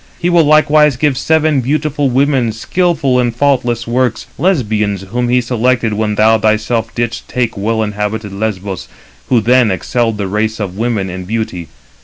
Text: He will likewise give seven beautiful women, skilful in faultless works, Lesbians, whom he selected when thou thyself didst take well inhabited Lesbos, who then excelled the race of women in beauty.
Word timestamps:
He 0.17 0.31
will 0.31 0.43
likewise 0.45 0.97
give 0.97 1.15
seven 1.15 1.61
beautiful 1.61 2.09
women, 2.09 2.53
skilful 2.53 3.19
in 3.19 3.29
faultless 3.31 3.85
works, 3.85 4.25
Lesbians, 4.39 5.03
whom 5.03 5.29
he 5.29 5.41
selected 5.41 5.93
when 5.93 6.15
thou 6.15 6.39
thyself 6.39 6.89
didst 6.95 7.27
take 7.29 7.55
well 7.55 7.83
inhabited 7.83 8.33
Lesbos, 8.33 8.87
who 9.29 9.39
then 9.41 9.69
excelled 9.69 10.17
the 10.17 10.25
race 10.25 10.59
of 10.59 10.75
women 10.75 11.07
in 11.07 11.25
beauty. 11.25 11.67